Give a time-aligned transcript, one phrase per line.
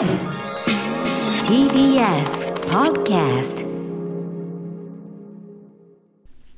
[0.00, 0.08] TBS
[2.70, 3.66] Podcast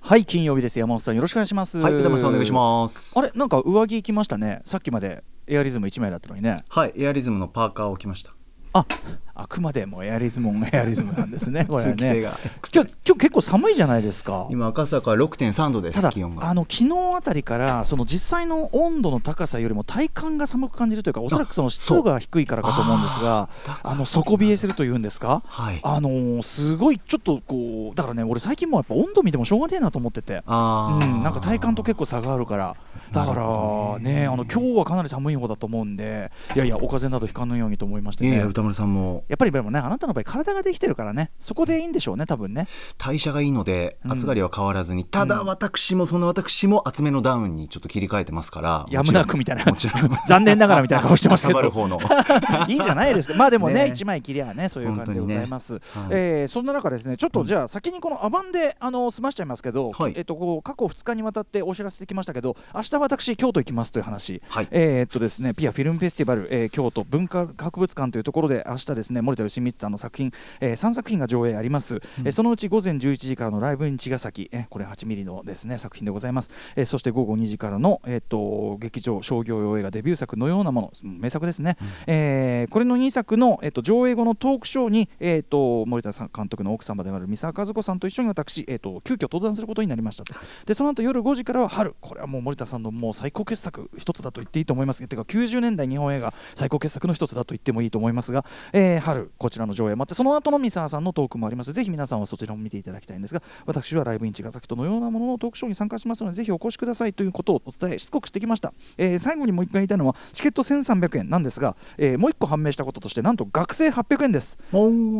[0.00, 3.18] はい金曜日です山本さんよろしくお願いしますはい、歌丸さんお願いします。
[3.18, 8.32] あれなんか上着着ましたねさっきまでエアリズム1枚だったのにねはい、エアリズムのパーカーを着ました。
[8.74, 8.86] あ
[9.34, 11.64] あくまでもエアリズムもエアリズムなんですね。
[11.68, 14.46] これはね今日今日結構寒いじゃないですか。
[14.50, 16.00] 今赤坂6.3度です。
[16.00, 16.12] ただ。
[16.40, 23.48] あの昨日あたりからその実際の温度の高さよりも体感が寒く感じるというかおそらくその湿度が低いからかと思うんですが
[23.82, 25.42] あの底冷えするというんですか？
[25.46, 25.80] はい。
[25.82, 30.42] あのーすごいちょっとこうだからね俺最近もやっぱ温度見てもしょうがねえなと思ってて。
[30.46, 32.76] うん、なんか体感と結構差があるから
[33.12, 38.36] だからねあの今日はかなり寒い方だと思うんでいやいやお風邪などひかぬようにと思いましてね。
[38.36, 39.24] いや歌丸さんも。
[39.28, 41.30] やっぱりでもねあなたの場合体ができてるからね。
[41.38, 42.66] そこでいいんでしょうね多分ね。
[42.98, 44.12] 代謝がいいのでうん。
[44.12, 48.86] 暑がりは変わらずに、ただ私もその私も厚めのダウンにちょっと切り替えてますから。
[48.90, 49.64] やむなくみたいな。
[49.64, 50.10] もちろん。
[50.26, 51.62] 残念ながらみたいな顔してますけど。
[52.68, 53.34] いいじゃないですか。
[53.34, 55.82] まあでもねね一枚切りゃねそういう感じでございます、はい。
[56.10, 60.12] えーそんな中ですねちょっとじゃあ先にこのアバンであの済ましちゃいますけど、はい。
[60.16, 64.68] えっとこう過去2日にわたってお知らせできましたけど明日私京都行きますという話、はい。
[64.70, 90.34] えーっとですねピアフィルムフェスティバル、えー京都文化博物館というところで明日ですね森田義満さんの作品、えー3作品が上映あります、えーそのうち午前11時からのライブイン茅ヶ崎、えーこれ8ミリのですね作品でございます、えーそして午後2時からの、えーっと劇場商業用映画デビュー作のようなもの名作ですね、えーこれの2作の、えーっと上映後のトークショーに、えーっと森田さん監督の奥様である三沢和子さんと一緒に私、えーっと急遽登壇することになりましたと。
[90.66, 91.94] でその後夜5時からは春。
[92.00, 95.06] これはもう森田さんのもう最高傑作一つだと言っていいと思います。
[95.06, 101.72] てか90年代日本映画最高傑作の一つだと言ってもいいと思いますが、えー春こちらの上映もあってその後の三沢さんのトークもあります。
[101.72, 111.30] ぜひ皆さんはそちらも見ていただきたいんですが私はライブイン茅ヶ崎とのようなもののトークショーに参加しますのでぜひお越しくださいということをお伝えしつこくしてきました、えー最後にもう一回言いたいのはチケット1300円。
[111.30, 114.58] なんですが、えーもう一個判明したこととしてなんと学生800円です。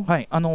[0.06, 0.50] はいあの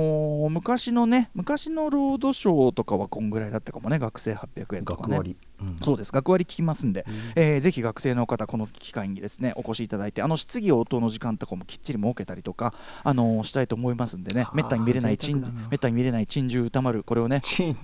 [0.48, 5.18] ー昔のね昔のロードショーとかはこんぐらいだったかもね学生800円とかね。
[5.18, 5.38] 学割。
[5.62, 5.78] うん。
[5.84, 6.12] そうです。
[6.12, 12.74] 学割聞きますんで、えーぜひ学生の方この機会にですねお越しいただいてあの質疑応答の時間とかもきっちり設けたりとか
[13.04, 17.42] あのーしたいと思いますんでねはあめったに見れない珍めったに見れない珍獣歌丸これをね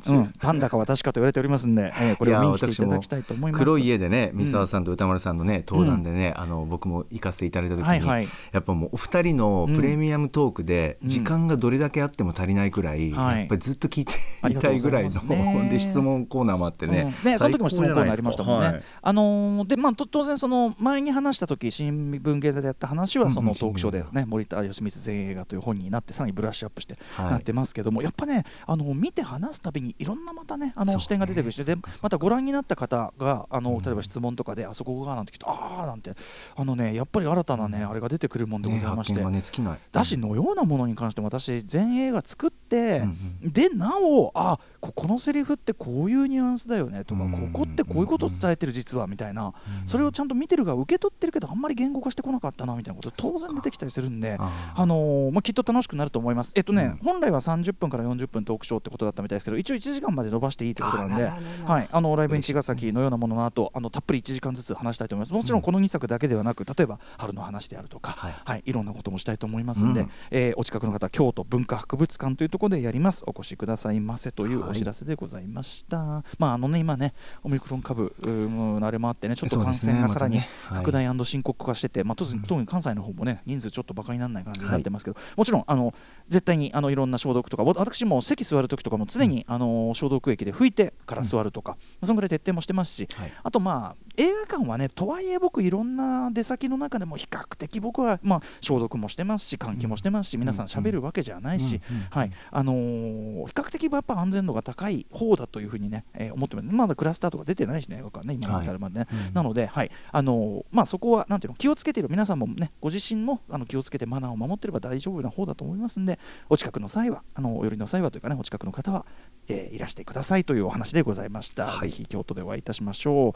[0.08, 3.64] うんん、パンダか私かと言われておりますんで、えーこれを見に来ていただきたいと思います。
[3.64, 8.28] 黒い家でね三沢さんと歌丸さんのね登壇でね、あの僕も行かせていただいた時に、はいはい。
[8.52, 11.10] やっぱもうお二人のプレミアムトークでうん。
[11.10, 13.40] 時間がどれだけあっても足りないくらい、はい。
[13.40, 14.14] やっぱりずっと聞いて
[14.50, 17.32] いたいいぐらいので 質問コーナーもあってね,、うん。
[17.32, 18.68] ねその時も質問コーナーありましたもんね。
[18.68, 18.84] はい。
[19.02, 26.98] あのーでまあと当然その前に話した時新聞芸座でやった話はそのトークショーでね森田義満全映画という本になってさらにブラッシュアップして。
[27.16, 27.32] はい。
[27.32, 36.14] なってますけども、やっぱねあの見て話すたびにいろんなまたねあの視点が出てくるしでまたご覧になった方があのうん例えば質問とかであそこがなんて聞くとああなんて
[36.56, 39.24] あのねやっぱり新たなねあれが出てくるもんでごねざいまして。
[39.24, 39.80] ね尽きない。
[39.92, 49.54] だしのようなものに関しても私全映画作って、うんでなおあここのセリフってこういうニュアンスだよねとか、うんここってこういうことを伝えてる実はみたいな、
[49.86, 54.38] それをちゃんと見てるが受け取ってるけどあんまり言語化してこなかったなみたいなこと当然出てきたりするんで。
[54.76, 56.52] あのーまあ、きっと楽しくなると思います。
[56.56, 57.06] えっとね、うん。
[57.06, 61.24] 本来は30分から40分トークショーってことだったみたいですけど、一応1時間まで伸ばしていいということなんで、
[61.66, 65.34] はい、あのライブイン茅ヶ崎のようなものの後、あのたっぷり1時間ずつ話したいと思います。
[65.34, 68.34] もちろんこの2作だけではなく、例えば春の話であるとか、はい。
[68.46, 70.12] はい、いろんなこともしたいと思いますんで、うん。
[70.32, 73.24] えーお近くの方、京都文化博物館というところでやります。
[73.26, 76.24] お越しくださいませというお知らせでございました。
[76.38, 77.14] まああのね今ね
[77.44, 85.94] オミクロン株のあれもあってね、ちょっと感染がさらに拡大深刻化してて、まあ、特に特に関西の方もね人数ちょっとバカにならない感じになってますけど、もちろんあの
[86.28, 93.34] 絶対にあのいろんな消毒とかわ私も席座る時とかも常に、あの消毒液で拭いてから座るとか、そのぐらい徹底もしてますし、はい。
[93.44, 102.04] あとまあ映画館はねとはいえ僕いろんな出先の中でも比較的僕は、まあ、消毒もしてますし換気もしてますし、皆さん喋るわけじゃないし、うんうん。
[102.10, 106.68] はいあのー比較的やっぱ安全度が高い方だというふうにね、えー思ってます。
[106.68, 109.34] まだクラスターとか出てないしね映画館ね今に至るまでね、うん。
[109.34, 109.92] なので、はい。
[110.12, 112.10] あのーまあ、そこはなんていうの気をつけている。
[112.10, 116.20] 皆さんもねご自身もあの気をつけてマナーを守っていれば大丈夫な方だと思いますんで
[116.50, 119.06] お近くの際はあのお寄りの際はというかねお近くの方は、
[119.48, 121.90] えーいらしてくださいというお話でございました、はい。
[121.90, 123.34] ぜひ京都でお会いいたしましょ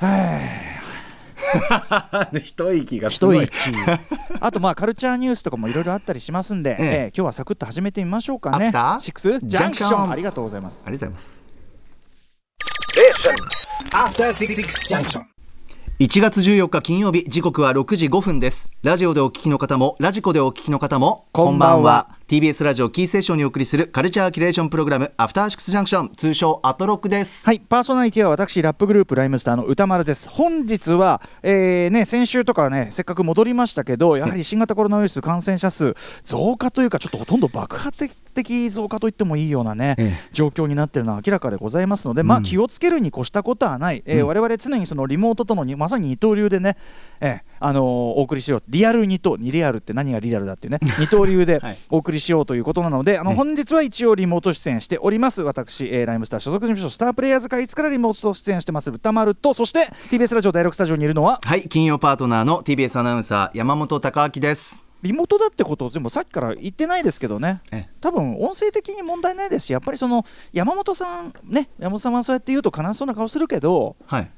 [0.00, 0.04] う。
[0.04, 1.03] はい
[2.42, 3.46] 一息がすごい。
[3.46, 3.74] 一息。
[4.40, 6.86] あとまあカルチャーニュースとかもいろいろあったりしますんで、ええ。
[6.86, 8.66] えー今日はサクッと始めてみましょうかね。
[8.66, 9.00] アフター？
[9.00, 9.90] シックスジャンクシジャンクション。
[10.04, 10.82] ョンありがとうございます。
[10.84, 11.44] ありがとうございます。
[13.92, 14.56] After Six
[14.88, 15.22] Junction.
[16.00, 18.68] 1月14日金曜日時刻は6時5分です。
[18.82, 27.46] ラジオでお聞きの方もラジコでお聞きの方もこんばんは TBS ラジオキーセッションにお送りするカルチャーキュレーションプログラムアフターシックスジャンクション通称アトロックです。
[27.46, 30.28] はい、パーソナリティは私、ラップグループライムスターの歌丸です。
[30.28, 35.94] 本日は、えーね、先週とかね、せっかく戻りましたけど、やはり新型コロナウイルス感染者数
[36.24, 40.30] 増加というか、ちょっとほとんど爆発的増加と言ってもいいようなね、ええ。
[40.32, 46.76] 状況になっているのは明らかでございますので、まあ、気をつけるに越したことはない、えー我々常にそのリモートとのにまさに二刀流でね、
[47.20, 51.78] えーあのーお送りしよう、リアル二刀、二リアルって何がリアルだっていうね、 二刀流ではい。
[51.88, 64.84] お送りしようということなので、あのええ本日は一応リモート出演しております、私、えーライムスター所属事務所、スタープレイヤーズ会いつからリモート出演してます、歌丸と、そして TBS ラジオ第6スタジオにいるのは、はい金曜パートナーの TBS アナウンサー山本貴明です。
[65.02, 67.60] リモートだってことを全部さっきから言ってないですけどね。
[67.70, 74.30] ええ、多分音声的に問題ないですし、やっぱりその山本さん、ね、山本さんはそうやって言うと悲しそうな顔するけど、はい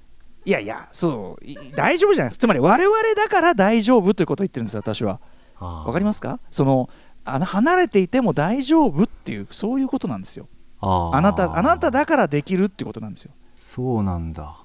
[0.46, 5.20] いやいや、そう、い大丈夫じゃないですつまり我々だから大丈夫ということを言ってるんです、私は。
[5.60, 6.38] わかりますか？
[6.50, 6.88] その
[7.24, 10.48] あの離れていても大丈夫っていう、そういうことなんですよ。
[10.80, 13.32] あなたあなただからできるってことなんですよ。
[13.54, 14.56] そうなんだ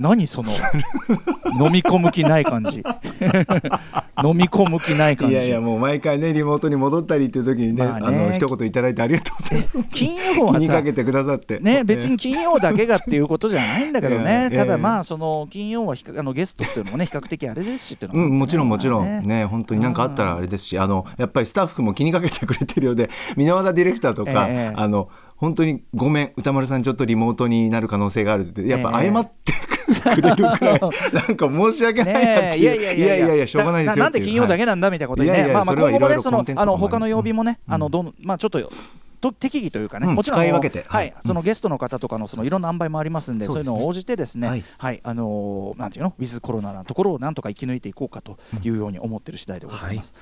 [0.00, 0.50] 何その
[1.58, 2.78] 飲み込む気ない感じ。
[4.24, 5.34] 飲み込む気ない感じ。
[5.34, 8.06] いやいやもう毎回ねリモートに戻ったりっていう時にね,、まあね。
[8.06, 9.78] あの一言いただいてありがとうございます。
[9.92, 11.58] 金曜はさ気にかけてくださって。
[11.60, 19.04] ね、別に金曜だけがっていうことじゃないんだけどね、 ええただまあその金曜はあのゲストっていうのもね比較的あれですしっていうのうん、もちろんもちろん。
[19.04, 19.20] ね。
[19.22, 24.74] ね本当に何かあったらあれですしあのやっぱりスタッフも気にかけてくれてるようで箕輪田ディレクターとか、ええ。
[24.74, 25.08] あの
[25.40, 29.10] 本当にごめん歌丸さんちょっとリモートになる可能性があるってやっぱええ。
[29.10, 29.52] 謝って
[30.12, 30.80] くれるくらい、
[31.14, 32.64] なんか申し訳ないなっていう。
[32.64, 33.34] やいやいやいや。
[33.36, 37.74] いやしょうがないですよなんで金曜だけななんだみたいなことにね、まあまあ今後もねそのあの他の曜日もね、うん。
[37.74, 38.70] あのどんまあちょっと
[39.22, 40.14] と適宜というかね、うん。
[40.14, 40.84] もちろん使い分けて。
[40.88, 50.14] ははいい、そのゲストの方とかのそのいろんな塩梅もありますんで、そういうのを応じてですね、ははいい、あのーなんていうの、ウィズコロナなところをなんとか生き抜いていこうかというように思ってる次第でございます。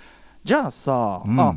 [0.45, 1.41] じゃあさ、うん。
[1.41, 1.57] あ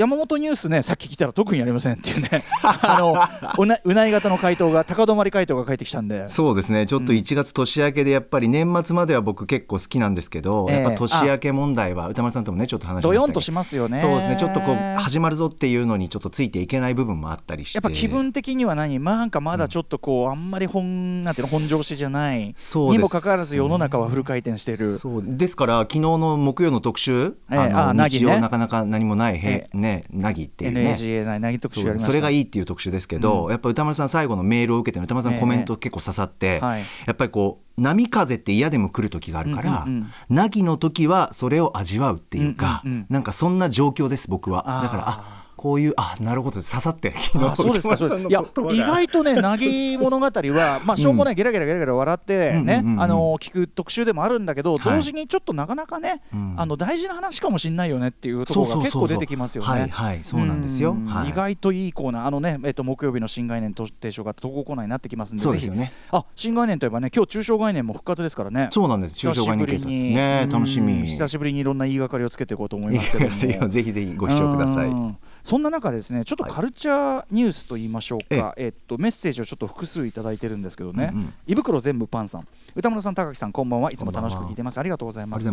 [0.00, 3.14] 山本ニュースね、さっき聞いたら特にありませんっていうね、 あの
[3.58, 6.86] うなうない型の回答が、高止まり回答が返ってきたんで、そうですね。
[6.86, 10.76] ちょっと1月年明けでやっぱり年末までは僕結構好きなんですけど、ええ。
[10.76, 13.20] やっぱ年明け問題は歌丸さんともねちょっと話しましたけど。
[13.20, 13.98] どよんとしますよね。
[13.98, 14.36] そうですね。
[14.36, 17.76] ちょっとこう始まるぞっていうのにちょっとついていけない部分もあったりして。
[17.76, 22.54] やっぱ気分的には何、まあ、なんかまだちょっとこう、あんまり本なんていうの本調子じゃない。
[22.90, 24.96] にもかかわらず世の中はフル回転している。
[24.96, 25.22] そう。
[25.26, 27.58] ですから昨日の木曜の特集、ええ。
[27.58, 28.20] ああのなぎね。
[28.20, 30.96] 日曜なかなか何もないへ、えねなぎっていうね。
[30.98, 32.06] NAGA ないなぎ特集やりました。
[32.06, 36.84] それがいいっていう特集ですけど、やっぱ歌丸さん最後のメールを受けて歌丸さんええコメント結構刺さって、はい。
[37.06, 40.36] やっぱりこう波風って嫌でも来る時があるから、うんうんうん。
[40.36, 44.80] なぎの時はそれを味わうっていうか、うんうんうんなんかそんな状況です僕は。
[44.82, 46.54] だからあこういうあなるほど。
[46.54, 48.42] 刺さって昨日あそうですか、いや
[48.72, 54.96] 意外とね、なぎ物語は、まあ、しょうもない、ゲラゲラゲラゲラ笑ってね、あの聞く特集でもあるんだけど、はい。
[54.96, 56.54] 同時にちょっとなかなかね、うん。
[56.56, 59.68] あの大事な話かもしれないよねっていうところが結構出てきますよね。
[59.68, 60.96] はいはいそうなんですよ、
[61.28, 65.92] 意外といいコーナー、あのね、えっと木曜日の新概念と提唱が投稿コーナーになってきますんで、そうですよね。
[66.10, 68.68] あ新概念といえばね、今日中小概念も復活ですからね。
[68.70, 69.16] そうなんです。
[69.16, 69.90] 中小概念警察。
[69.90, 71.00] ね楽しみ。
[71.00, 73.24] うん久しぶりにいろんな言いがかりをつけていこうと思いますけ
[73.58, 75.29] どぜひぜひご視聴ください。
[75.42, 81.18] うんそんな中ですねちょっとカルチャーニュースと言いましょうか、えっとメッセージをちょっと複数いただいてるんですけどね、うん。
[81.18, 82.46] うん胃袋全部パンさん。
[82.76, 83.90] 歌村さん高木さんこんばんは。
[83.90, 84.78] いつも楽しく聞いてます。
[84.78, 85.44] ありがとうございます。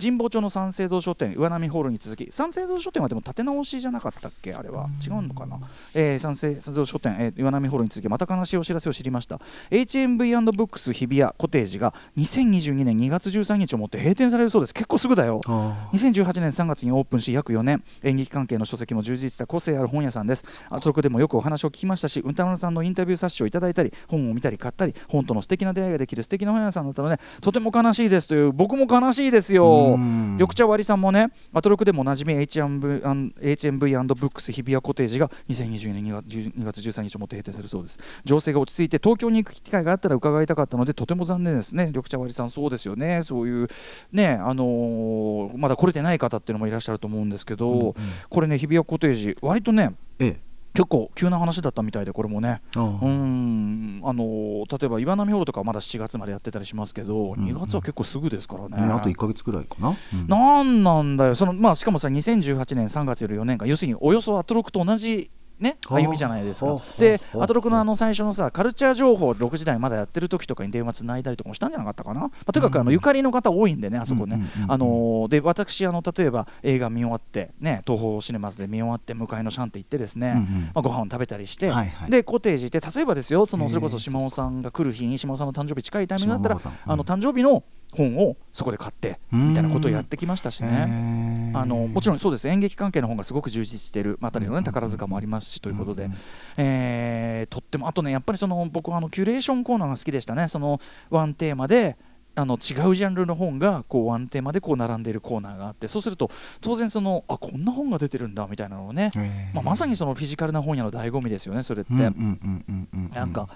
[0.00, 4.54] 神保町の三省堂書店岩波ホールに続き三省堂書店はでも立て直しじゃなかったっけ？
[4.54, 4.88] あれは。
[5.04, 5.58] 違うのかな、
[5.94, 9.40] えー、三省堂書店、えー岩波ホールに続きまた悲しいお知らせを知りました。
[9.70, 14.74] HMV&BOOKS 日比谷コテージが2022年2月13日をもって閉店されるそうです。
[14.74, 15.40] 結構すぐだよ。
[15.46, 17.82] あ2018年3月にオープンし約4年。
[18.02, 43.68] 演劇関係の書籍も充実した個性ある本屋さんですアトロクでもよくお話を聞きましたし歌丸さんのインタビュー冊子をいただいたり本を見たり買ったり本との素敵な出会いができる素敵な本屋さんだったのでとても悲しいですという僕も悲しいですよ緑茶割りさんもねアトロクでもおなじみ HMV&BOOKS 日比谷コテージが2022年2月10 2月13日をもって閉店するそうです情勢が落ち着いて東京に行く機会があったら伺いたかったのでとても残念ですね緑茶割りさんそうですよねそういう
[44.12, 47.94] ねあのーまだ来れてない方っていうのもいらっしゃると思うんですけど、
[48.28, 50.40] これね日比谷コテージ割とねええ。
[50.74, 52.62] 結構急な話だったみたいでこれもね。
[52.74, 54.00] あうーん。
[54.04, 57.44] あのー例えば岩波ホールとかはまだ7月までやってたりしますけど、んうん。
[57.44, 58.86] 2月は結構すぐですからね。
[58.86, 59.94] ねあと1か月くらいかな。
[60.14, 60.26] うん。
[60.28, 61.34] なんなんだよ。
[61.34, 65.30] その、まあ、しかもさ2018年3月より4年間要するにおよそアトロクと同じ、
[65.62, 66.80] ね、はあ歩みじゃないですか。
[66.98, 80.62] ではあアトロクのあの最初のさカルチャー情報6時台まだやってる時とかに電話つないだりとかもしたんじゃなかったかな、まあ、とにかくあのゆかりの方多いんでねあそこね、あのーで私あの例えば映画見終わってね東宝シネマズで見終わって向かいのシャンって行ってですね、うんうん。
[80.74, 82.10] まあ、ご飯を食べたりして、はいはい。
[82.10, 90.86] でコテージで例えばですよそのそれこそ島尾さんが来る日に島尾さんの誕生日近いタイミングだったら、あの誕生日の本をそこで買ってみたいなことをやってきましたしね。
[90.88, 92.48] へあのもちろんそうです。
[92.48, 96.10] 演劇関係の本がすごく充実しているあたりの、ね、宝塚もありますしということで、
[96.56, 100.48] えーとってもあとねやっぱりその僕はあのキュレーションコーナーが好きでしたね。
[100.48, 100.80] その
[101.10, 101.96] ワンテーマで
[102.34, 106.30] あの違うジャンルの本がこうワンテーマでこう並んでいるコーナーがあってそうすると
[106.60, 109.10] 当然そのあこんな本が出てるんだみたいなのをね、
[109.52, 113.48] まあ、まさにそのフィジカルな本屋の醍醐味ですよねそれって、なんか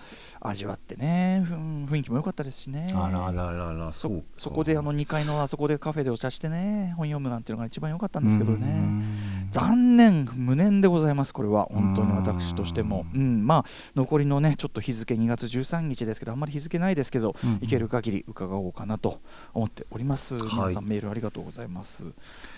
[0.49, 2.87] 味わってね雰囲気も良かったですしね。
[2.95, 9.26] あららららそそこであの2階のあそこでカフェでお茶してね本読むなんていうのが一番良かったんですけどね。
[9.50, 11.67] 残念無念でございますこれは。
[11.71, 13.07] 本当に私としても。
[13.15, 19.21] うんまあ残りのねちょっと日付2月13日ですけどあんまり日付ないですけど、うんうん、いける限り伺おうかなと
[19.55, 22.05] 思っております、はい、皆さんメールありがとうございます。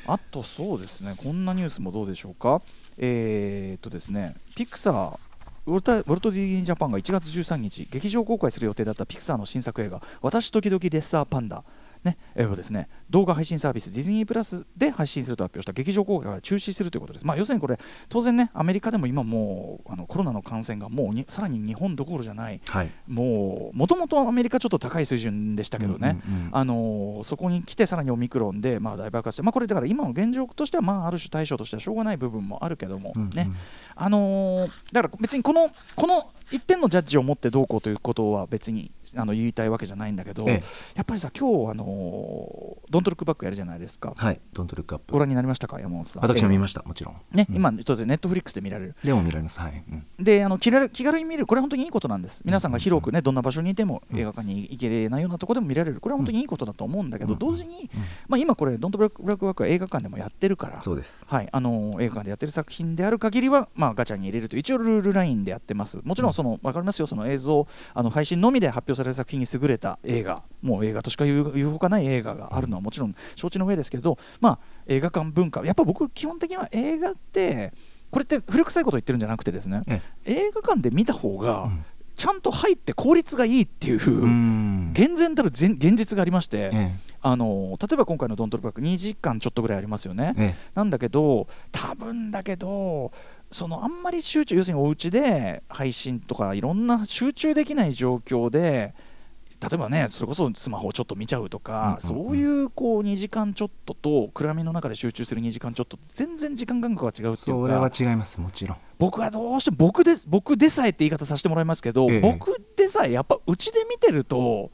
[0.06, 2.60] あとそうですねこんなニュースもどうでしょうか。
[2.96, 5.27] えー、っとですねピクサー
[5.68, 11.62] ウォルト・ディズニー・ジャパンが1月13日劇場公開する予定だったピクサーの新作映画「私時々レッサーパンダ」
[12.04, 17.26] ね、えーですね、動画配信サービスディズニープラスで配信すると発表した劇場公開が中止するということです。
[17.26, 17.78] まあ、要するにこれ、
[18.08, 26.20] 当然ね、アメリカでも今もうあのコロナの感染がもうにさらに日本どころじゃない、はい、もうもともとアメリカちょっと高い水準でしたけどね、
[26.52, 33.56] あのそこに来てさらにオミクロンで、まあ、大爆発して、まあ、これだから今の現状としては、まあ、ある種対象としてはしょうがない部分もあるけども、ね、うんうん、
[33.94, 40.64] あのー、だから別にこのこの一点のジャッジを持ってどうこうということは別にあの言いたいわけじゃないんだけど、ええ、
[40.94, 44.14] やっぱりさ今日あのドントルックバックやるじゃないですか。
[44.16, 44.40] はい。
[44.52, 45.12] ドントルックアップ。
[45.12, 45.80] ご覧になりましたか？
[45.80, 46.22] 山本さん。
[46.22, 46.82] 私も見ました。
[46.82, 47.16] もちろん。
[47.32, 48.96] ね、うん、今当然ネットフリックスで見られる。
[49.02, 49.60] でも見られます。
[49.60, 52.42] はい、うん、であの気軽気軽に見るこれは本当にいいことなんです。
[52.44, 56.00] 皆さんが広くねどんな場所にいても映画館に行けないようなところでも見られる。
[56.00, 57.90] これは本当にいいことだと思うんだけど、同時に、
[58.28, 60.80] まあ、今これドントルックバックは映画館でもやってるから。
[60.82, 61.24] そうです。
[61.28, 61.48] はい。
[61.50, 66.00] あの映画館でやってる作品である限りはまあガチャに入れると一応ルールラインでやってます。
[66.04, 67.06] もちろんその分かりますよ。
[67.06, 70.42] その映像あの配信のみで発表される作品に優れた映画。
[70.62, 77.72] もう映画としか言う言うほかない映画があるのはもちろん承知の上ですけど、まあ、映画館文化やっぱ僕基本的には映画って
[78.10, 79.82] これって古臭いこと言ってるんじゃなくてですね
[80.24, 81.70] 映画館で見た方が、
[82.16, 83.98] ちゃんと入って効率がいいっていう
[84.92, 86.70] 厳然たる現実がありまして、
[87.20, 90.56] あの例えば今回の「ドントルバック」2時間ちょっとぐらいありますよね。
[90.74, 93.12] なんだけど多分だけど
[93.50, 98.94] そのあんまり集中要するにお家で配信とかいろんな集中できない状況で
[99.60, 108.78] 例えばねそれこそスマホをちょっと見ちゃうとか、そういうこう2時間ちょっとと暗闇の中で集中する2時間ちょっと全然時間感覚が違うっていうかそれは違いますもちろん。
[108.98, 114.70] 僕はどうしても僕で僕でさえって言い方させてもらいますけど、ええ、僕でさえやっぱうちで見てると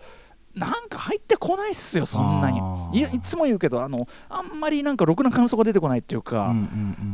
[0.55, 3.01] なんか入ってこないっすよ、そんなに。
[3.01, 6.55] いいつも言うけどあの、あんまりなんかろくな感想が出てこないっていうか、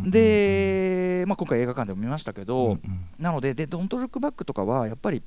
[0.05, 2.81] で、まあ、今回映画館でも見ましたけど、うんうん、
[3.19, 5.23] なので、でドントルックバックとかはやっぱり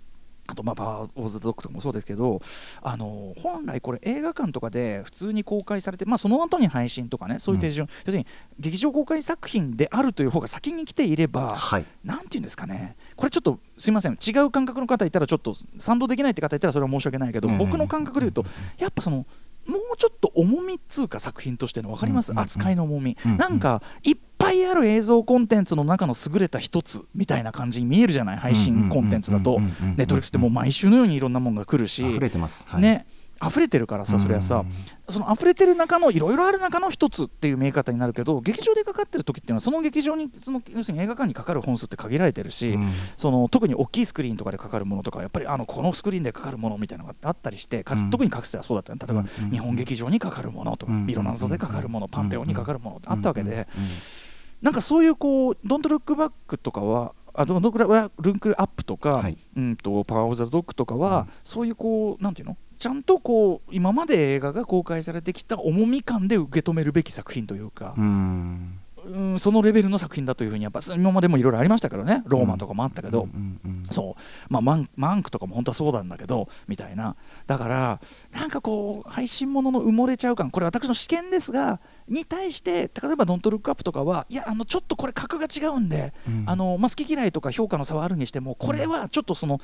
[0.47, 2.41] あとまあパワー・オブ・ザ・ドッグとかもそうですけど
[2.81, 8.27] あの本来これ映画館とかで普通に公開されて、まあ、その後に配信とかねそういう手順、うん、要するに
[8.59, 12.95] 劇場公開作品であるという方が先に来ていれば、はい、なんていうんですかね。
[13.15, 14.13] これちょっとすみません。
[14.13, 18.45] 違う感覚の方いたらちょっと賛同できないって方いたらそれは申し訳ないけど、僕の感覚で言うと
[18.77, 19.25] やっぱその
[19.65, 33.05] もうちょっと重みっつうか作品としての分かります、扱いの重み、なんかいっぱいある映像コンテンツの中の優れた一つみたいな感じに見えるじゃない配信コンテンツだとネットリックスってもう毎週のようにいろんなものが来るし溢れてます、はい、ね
[33.45, 34.63] 溢れてるからさそれはさ、
[35.09, 53.67] その溢れてる中のいろいろある中の一つっていう見え方になるけど劇場でかかってる時っていうのはその劇場にその要するに映画館にかかる本数って限られてるし、うん、その特に大きいスクリーンとかでかかるものとかやっぱりあのこのスクリーンでかかるものみたいなのがあったりしてかつ、うん、特にかつてはそうだったね例えば、日本劇場にかかるものとか、ビロナンゾでかかるもの、パンテオンにかかるものってあったわけで。
[54.63, 62.57] なんかそういうこう「ドントルックバック」とかはあドントルックアップとか、はい、うんとパワー・オブ・ザ・ドッグとかは、うん、そういうこうなんていうの？
[62.77, 67.93] ちゃんとこう今まで映画が公開されてきた重み感で受け止めるべき作品というか。
[67.97, 68.79] うん。
[69.05, 73.27] うんそのレベルの作品だというふうにやっぱ今までもいろいろありましたからねローマンとかもあったけど、
[73.91, 74.21] そう。
[74.47, 77.17] まあマンマンクとかも本当はそうなんだけどみたいな。
[77.45, 77.99] だから
[78.31, 89.59] なんかこう配信ものの埋もれちゃう感これ私の試験ですがに対して例えば「ドントルックアップ」とかはいやあのちょっとこれ格が違うんで、うん、あのまあ、好き嫌いとか評価の差はあるにしてもこれはちょっとその、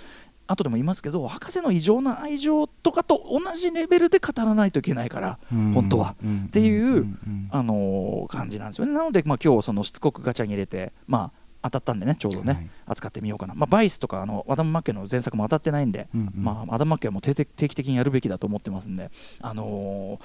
[0.47, 7.05] 後でも言いますけど博士の異常な愛情とかと同じレベルで語らないといけないから、うん、本当は、うん、っていう、
[7.51, 8.93] あのー、感じなんですよね。
[8.93, 19.11] なので、まあ、今日そのしつこくガチャに入れてまあ当たったんでねちょうどね、はい、扱ってみようかな、まあ、バイスとかあのアダム・マッケの前作も当たってないんで、うんうん、まあ、アダム・マッケはもう定期的にやるべきだと思ってますんで、
[19.41, 20.19] あの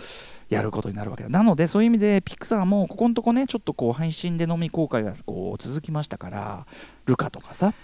[0.50, 1.28] ー、やることになるわけだ。
[1.28, 6.66] なのでそういう意味でピクサーもここのとこねちょっとこう配信で飲み公開がこう続きましたから
[7.06, 7.74] ルカとかさ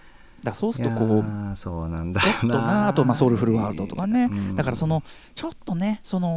[0.42, 4.56] だからそうするとこうーそうなんだとなあとまあソウルフルワールドとかね、うん。
[4.56, 5.02] だからその
[5.34, 6.28] ちょっとねその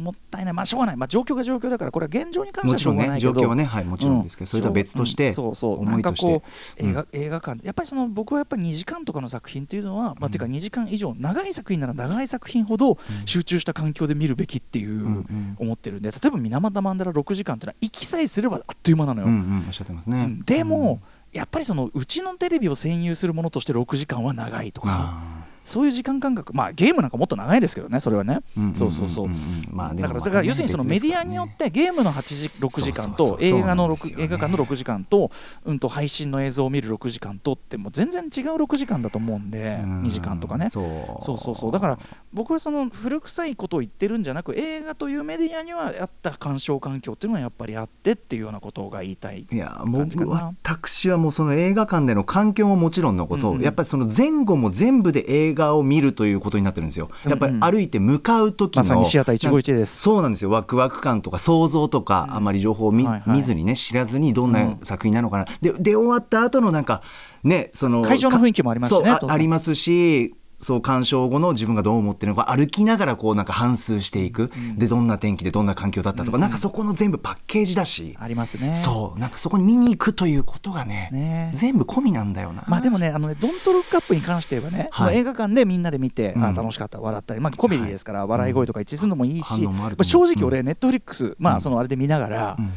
[0.00, 0.52] もったいない。
[0.52, 0.96] まあしょうがない。
[0.96, 3.32] まあ状況が状況だからこれは現状に関してはしょもちろねうんがないけど。
[3.34, 5.84] 状況はねはいもちろんですけど、それとは別として、うんそうそう。
[5.84, 6.42] なんかこ
[6.78, 6.90] ううん。
[6.90, 15.56] 映画,、映画館やっぱりその僕はやっぱり2時間とかの作品っていうのは、まあ、ていうか2時間以上長い作品なら長い作品ほど集中した環境で見るべきっていう、んうん。
[15.58, 20.40] 思ってるんで例えば水俣マンダラ6時間っていうのは行きさえすればあっという間なのよ、うんうんおっしゃってますね、うん。
[20.40, 21.00] でも、
[21.32, 29.28] やっぱりそのうちのテレビを占有するものとして6時間は長いとか、そういう時間感覚、まあ、ゲームなんかもっと長いですけどね、それはね、ーそうそうそう。
[29.70, 34.24] まあだからそれが要するにそのメディアによってゲームの8時6時間と映画のそうなんですよね。
[34.24, 35.30] 6映画館の6時間と,、
[35.64, 38.30] うん、と配信の映像を見る6時間とってもう全然違う
[38.62, 40.02] 6時間だと思うんでうん。
[40.02, 40.68] 2時間とかね。
[40.68, 41.24] そう。
[41.24, 41.98] そうそうだから
[42.32, 57.10] 僕はその古臭いことを言ってるんじゃなく映画というメディアにはあった鑑賞環境っていうのはやっぱりあってっていうようなことが言いたいいや僕な私はもうその映画館での環境ももちろんのこと、うやっぱりその前後も全部で映画を見るということになってるんですよ。
[57.26, 59.96] やっぱり歩いて向かう時の、まさにシアター151です。
[59.96, 60.50] そうなんですよ。
[60.50, 63.38] ワクワク感とか想像とか、あまり情報を見,、はいはい。
[63.38, 67.02] 見ずにね知らずにどんな作品なのかな、でで終わった後のなんか
[67.42, 78.72] ねその会場の雰囲気もありますしねありますしそう鑑賞後の自分がどう思ってるのか歩きながらこうなんか反芻していく、でどんな天気でどんな環境だったとか、なんかそこの全部パッケージだし、ありますね。
[78.72, 81.50] そうなんかそこに見に行くということがねね。
[81.54, 82.64] 全部込みなんだよな。
[82.68, 85.16] まあでもね、あのね、ドントルックアップに関して言えばね、はい。
[85.16, 86.44] 映画館でみんなで見て、うん。
[86.44, 89.68] あ楽しかった、笑ったり、まあコメディですから、笑い声とか一致するのもいいし、
[90.02, 92.72] 正直俺、うんネットフリックス、まあそのあれで見ながら、うん。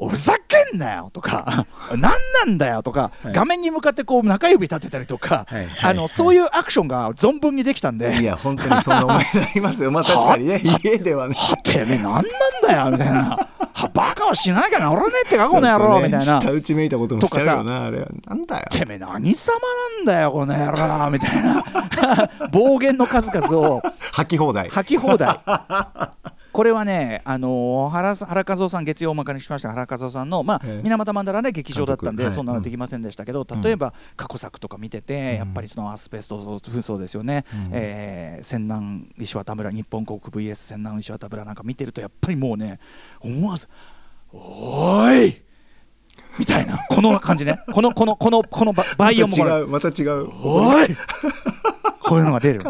[0.00, 5.66] おふざけんなよとか、なんなんだよとか、画面に向かってこう中指立てたりとか、はい。
[5.66, 5.90] はい。
[5.90, 9.90] あのそういうアクションが存分にできたんで、いや本当にそんな思いになりますよ。
[9.92, 11.34] まあ確かにね家ではね。
[11.36, 12.22] はてめえ、なんなん
[12.62, 16.20] だよみたいな、はバカをしなきゃ治らねえってか、この野郎みたいな。
[16.20, 18.08] 舌打ちめいたこともしちゃうよなあれは。
[18.26, 18.66] なんだよ。
[18.70, 19.58] てめえ何様
[19.98, 21.64] なんだよこの野郎みたいな。
[22.50, 23.82] 暴言の数々を。
[24.12, 24.68] 吐き放題。
[24.68, 25.38] 吐き放題
[26.58, 29.68] これはね、あのー原さ原和夫さん、月曜おまかにしました。
[29.68, 30.82] 原和夫さんの、まあええ。
[30.82, 32.32] 水俣マンダラで劇場だったんで、はい。
[32.32, 42.80] そんなのできませんでしたけど、例えば過去作とか見てて、やっぱりそのアスベスト紛争ですよね、えー泉南石渡村、日本国 VS 泉南石渡村なんか見てると、やっぱりもうね、
[43.20, 43.68] 思わず、
[44.32, 45.42] おーい！
[46.40, 49.68] みたいな、 この感じね、このこのこのこのババイオもこれ違う。
[49.68, 50.28] また違う。
[50.42, 50.88] おい！
[52.02, 52.64] こういうのが出る。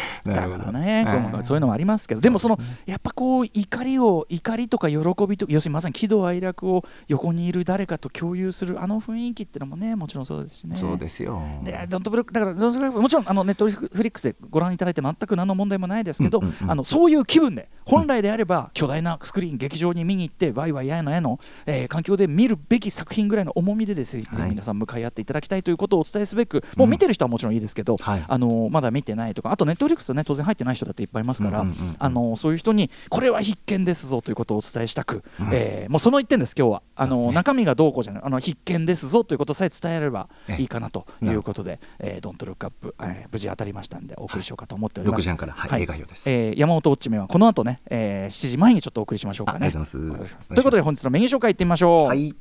[0.26, 0.62] なるほど。
[0.64, 10.76] からね、はいそういうのもありますけど、でもそのやっぱこう怒りを怒りとか喜びと要するにまさに喜怒哀楽を横にいる誰かと共有するあの雰囲気っていうのもねもちろんそうですしね。
[10.76, 11.42] そうですよ。
[11.64, 24.50] でドントルックアップだからドントルックアップもちろんあのネットフリックスでご覧いただいて全く何の問題もないですけど、あのそういう気分で本来であれば巨大なスクリーン劇場に見に行ってワイワイやいのやの、えー環境で見るべき作品ぐらいの重みでですね、はい。
[24.50, 28.24] 皆さん向かい合っていただきたいということをお伝えすべく、もう見てる人はもちろんいいですけど、はい。
[28.26, 31.96] あのまだ見てないとかあとネットフリックスとね当然入ってない人だっていっぱいいますから、うんうんうんうん。
[31.98, 36.82] あのそういう人にこれは必見ですぞということをお伝えしたく、えーもうその一点です今日は。
[36.96, 45.20] あの、ね中身がどうこうじゃないあの必見ですぞということさえ伝えればええいいかなということで、えードントルックアップ、えー無事当たりましたんでお送りしようかと思っております。
[45.20, 45.52] 6時半から。
[45.52, 46.30] はい映画表です。
[46.30, 49.70] えー山本オッチメはこの後ね、えー7時前にちょっとお送りしましょうかね。
[49.70, 52.08] ということで本日のメニュー紹介いってみましょう。
[52.08, 52.34] はい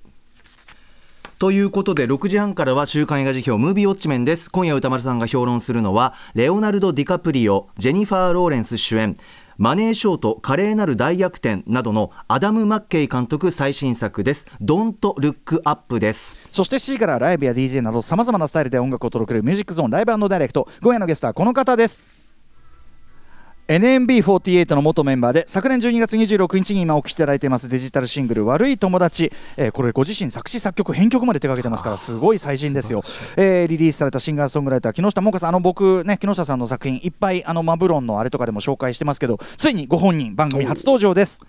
[1.42, 4.52] ということで6時半からは週刊映画辞表ムービーウォッチメンです。
[4.52, 9.18] 今夜歌丸さんが評論するのはレオナルド・ディカプリオジェニファー・ローレンス主演
[9.58, 14.46] マネーショート華麗なる大逆転などのアダム・マッケイ監督最新作です。
[14.62, 16.38] ドント・ルック・アップです。
[16.52, 20.70] そして7時からライブや DJ などさまざまなスタイルで音楽を届けるミュージックゾーンライブダイレクト。
[20.84, 22.21] 今夜のゲストはこの方です。
[23.72, 33.02] NMB48 の元メンバーで昨年12月26日に今お聴きいただいていますデジタルシングル「悪い友達」えーこれご自身作詞作曲編曲まで手掛けてますからすごい最新ですよ、
[33.38, 41.40] えーリリースされたシンガーソングライター木下萌歌さんあの僕ね木下さんの作品いっぱいあのマブロンのあれとかでも紹介してますけどついにご本人番組初登場です。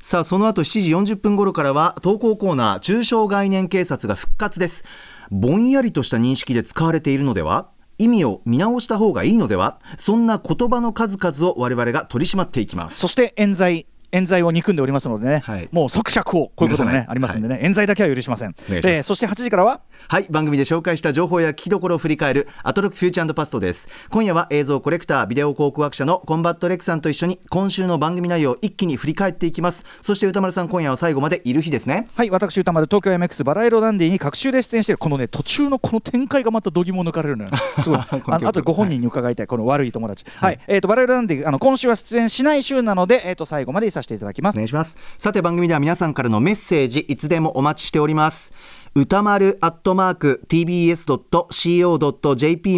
[0.00, 4.84] さあその後7時40分頃からは投稿コーナー抽象概念警察が復活です。
[5.30, 7.68] ぼんやりとした認識で使われているのでは？
[7.98, 9.78] 意味を見直した方がいいのでは？
[9.98, 12.98] そんな言葉の数々を我々が取り締まっていきます。
[12.98, 15.68] そして冤罪冤罪を憎んでおりますのでね、はい。
[15.70, 18.54] もう即釈放こういうこともねありますんでね、冤罪だけは許しません。
[18.68, 23.88] えーそして8時からははい番組で紹介した情報や聞きどころを振り返るアトロクフューチャーパストです。
[24.10, 29.84] 今夜は映像コレクタービデオ考古学者のコンバット REC さんと一緒に今週の番組内容を一気に振り返っていきます。
[30.00, 32.08] そして宇多丸さん今夜は最後までいる日ですね。
[32.14, 37.50] はい私宇多丸東京 MX バラ色ダンディに各週で出演しているこのね途中のこの展開がまた度肝を抜かれるのよ。
[37.82, 37.98] すごい。
[37.98, 40.24] ああとご本人に伺いたい、この悪い友達。
[40.36, 44.56] はい、えー、とバラ色ダンディあの今週は出演しない週なので、えー、と最後まで潔させていただきます。
[44.56, 44.96] お願いします。
[45.18, 48.52] さて番組では皆さんからのメッセージいつでもお待ちしております
[48.94, 51.08] 歌丸アットマーク tbs.co.jp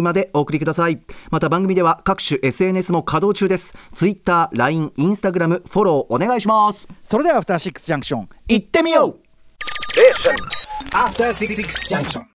[0.01, 1.01] までお送りください。
[1.29, 3.75] また番組では各種 SNS も稼働中です。
[3.93, 6.87] Twitter、LINE、Instagram フォローお願いします。
[7.03, 9.19] それではアフターシックスジャンクション行ってみよう。
[10.93, 11.55] After Six
[11.89, 12.25] Junction.